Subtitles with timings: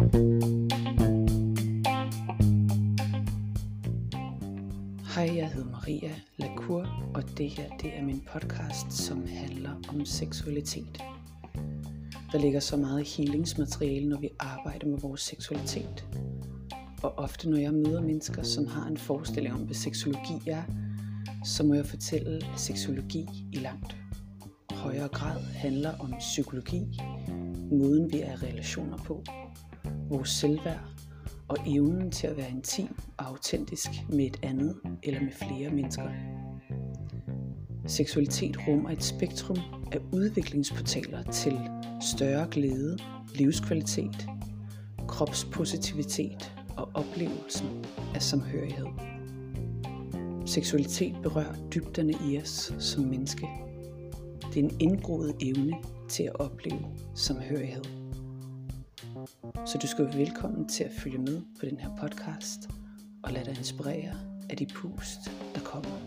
[0.00, 0.06] Hej,
[5.36, 11.02] jeg hedder Maria Lacour, og det her det er min podcast, som handler om seksualitet.
[12.32, 16.06] Der ligger så meget healingsmateriale, når vi arbejder med vores seksualitet.
[17.02, 20.62] Og ofte når jeg møder mennesker, som har en forestilling om, hvad seksologi er,
[21.44, 23.96] så må jeg fortælle, at seksologi i langt
[24.80, 27.00] højere grad handler om psykologi,
[27.72, 29.24] måden vi er i relationer på,
[30.10, 30.80] vores selvværd
[31.48, 36.10] og evnen til at være intim og autentisk med et andet eller med flere mennesker.
[37.86, 39.58] Seksualitet rummer et spektrum
[39.92, 41.58] af udviklingsportaler til
[42.00, 42.98] større glæde,
[43.34, 44.28] livskvalitet,
[45.08, 47.68] kropspositivitet og oplevelsen
[48.14, 48.86] af samhørighed.
[50.46, 53.48] Seksualitet berører dybderne i os som menneske.
[54.54, 55.72] Det er en indgroet evne
[56.08, 57.99] til at opleve samhørighed.
[59.66, 62.60] Så du skal være velkommen til at følge med på den her podcast
[63.22, 64.14] og lade dig inspirere
[64.50, 65.18] af de pust,
[65.54, 65.98] der kommer.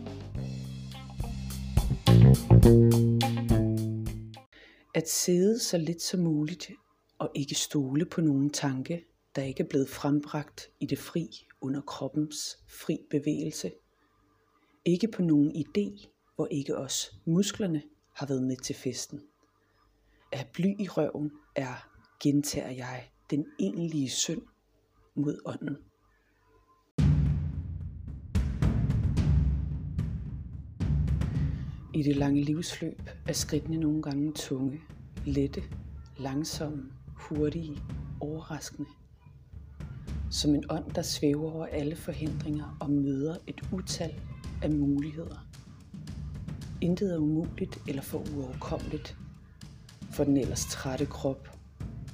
[4.94, 6.70] At sidde så lidt som muligt
[7.18, 9.04] og ikke stole på nogen tanke,
[9.36, 13.72] der ikke er blevet frembragt i det fri under kroppens fri bevægelse.
[14.84, 19.20] Ikke på nogen idé, hvor ikke os musklerne har været med til festen.
[20.32, 21.93] At have bly i røven er,
[22.24, 24.42] gentager jeg, den egentlige synd
[25.14, 25.76] mod ånden.
[31.94, 34.80] I det lange livsløb er skridtene nogle gange tunge,
[35.26, 35.62] lette,
[36.18, 37.78] langsomme, hurtige,
[38.20, 38.88] overraskende.
[40.30, 44.14] Som en ånd, der svæver over alle forhindringer og møder et utal
[44.62, 45.46] af muligheder.
[46.80, 49.16] Intet er umuligt eller for uoverkommeligt
[50.10, 51.53] for den ellers trætte krop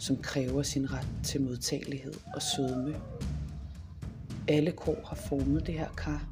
[0.00, 3.00] som kræver sin ret til modtagelighed og sødme.
[4.48, 6.28] Alle kor har formet det her kar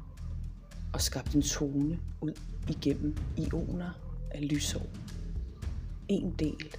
[0.93, 2.33] og skabt en tone ud
[2.69, 3.89] igennem ioner
[4.31, 4.85] af lysår.
[6.07, 6.75] En del,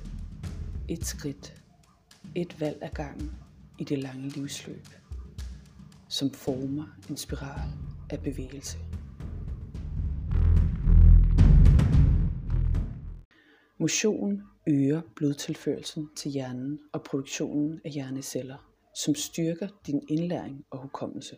[0.88, 1.62] et skridt,
[2.34, 3.32] et valg af gangen
[3.78, 4.86] i det lange livsløb,
[6.08, 7.70] som former en spiral
[8.10, 8.78] af bevægelse.
[13.78, 21.36] Motion øger blodtilførslen til hjernen og produktionen af hjerneceller, som styrker din indlæring og hukommelse.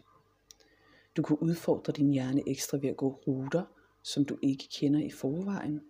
[1.16, 3.64] Du kan udfordre din hjerne ekstra ved at gå ruter,
[4.02, 5.80] som du ikke kender i forvejen.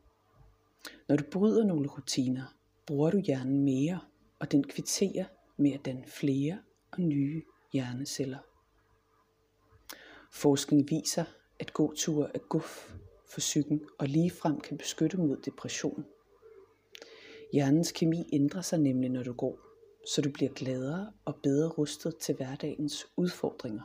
[1.08, 2.54] Når du bryder nogle rutiner,
[2.86, 4.00] bruger du hjernen mere,
[4.38, 5.24] og den kvitterer
[5.56, 6.59] med at danne flere
[6.92, 7.42] og nye
[7.72, 8.38] hjerneceller.
[10.32, 11.24] Forskning viser,
[11.59, 12.92] at gåture er guf
[13.32, 16.04] for psyken og ligefrem kan beskytte mod depression.
[17.53, 19.59] Hjernens kemi ændrer sig nemlig, når du går,
[20.15, 23.83] så du bliver gladere og bedre rustet til hverdagens udfordringer.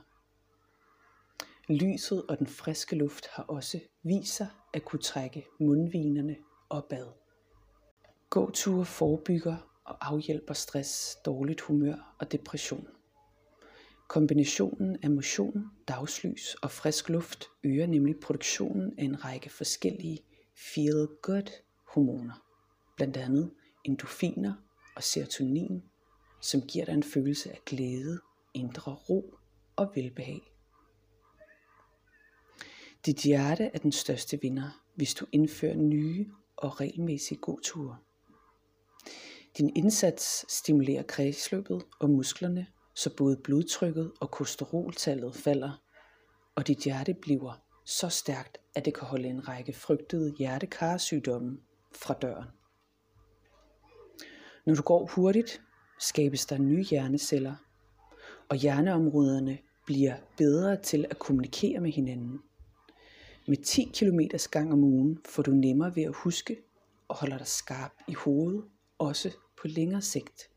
[1.70, 6.36] Lyset og den friske luft har også vist sig at kunne trække mundvinerne
[6.70, 7.08] opad.
[8.30, 12.88] Gåture forebygger og afhjælper stress, dårligt humør og depression.
[14.08, 20.20] Kombinationen af motion, dagslys og frisk luft øger nemlig produktionen af en række forskellige
[20.56, 21.64] feel-good
[21.94, 22.47] hormoner,
[22.98, 23.52] blandt andet
[23.84, 24.54] endorfiner
[24.96, 25.84] og serotonin,
[26.42, 28.20] som giver dig en følelse af glæde,
[28.54, 29.34] indre ro
[29.76, 30.54] og velbehag.
[33.06, 37.98] Dit hjerte er den største vinder, hvis du indfører nye og regelmæssige gåture.
[39.58, 45.82] Din indsats stimulerer kredsløbet og musklerne, så både blodtrykket og kolesteroltallet falder,
[46.56, 51.58] og dit hjerte bliver så stærkt, at det kan holde en række frygtede hjertekarsygdomme
[51.92, 52.57] fra døren.
[54.68, 55.62] Når du går hurtigt,
[56.00, 57.56] skabes der nye hjerneceller,
[58.50, 62.42] og hjerneområderne bliver bedre til at kommunikere med hinanden.
[63.48, 64.20] Med 10 km
[64.52, 66.58] gang om ugen får du nemmere ved at huske
[67.08, 68.64] og holder dig skarp i hovedet,
[68.98, 70.50] også på længere sigt.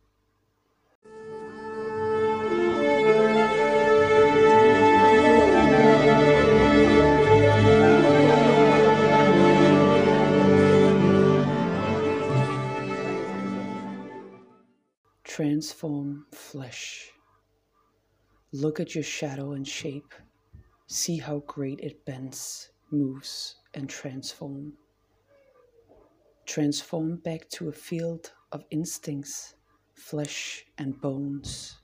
[15.40, 17.12] Transform flesh.
[18.52, 20.12] Look at your shadow and shape.
[20.86, 24.74] See how great it bends, moves, and transform.
[26.44, 29.54] Transform back to a field of instincts,
[29.94, 31.78] flesh, and bones.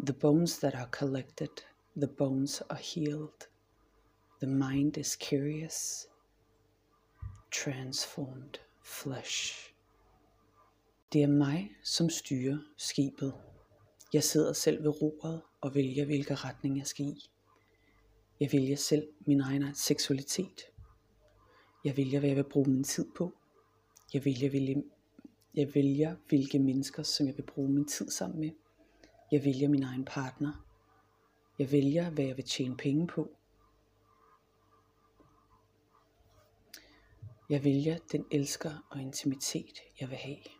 [0.00, 1.62] The bones that are collected,
[1.94, 3.46] the bones are healed.
[4.40, 6.08] The mind is curious.
[7.52, 9.72] Transformed flesh.
[11.12, 13.34] Det er mig, som styrer skibet.
[14.12, 17.30] Jeg sidder selv ved roret og vælger, hvilken retning jeg skal i.
[18.40, 20.62] Jeg vælger selv min egen seksualitet.
[21.84, 23.32] Jeg vælger, hvad jeg vil bruge min tid på.
[24.14, 24.82] Jeg vælger, hvilke,
[25.54, 28.50] jeg vælger, hvilke mennesker, som jeg vil bruge min tid sammen med.
[29.32, 30.66] Jeg vælger min egen partner.
[31.58, 33.30] Jeg vælger, hvad jeg vil tjene penge på.
[37.50, 40.57] Jeg vælger den elsker og intimitet, jeg vil have.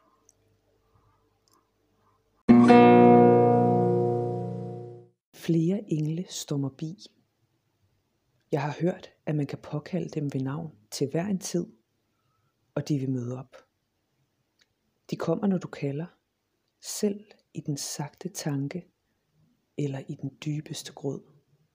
[5.49, 6.97] Flere engle stummer bi.
[8.53, 11.67] Jeg har hørt, at man kan påkalde dem ved navn til hver en tid,
[12.75, 13.57] og de vil møde op.
[15.11, 16.07] De kommer, når du kalder,
[16.81, 17.25] selv
[17.55, 18.89] i den sagte tanke
[19.79, 21.21] eller i den dybeste grød.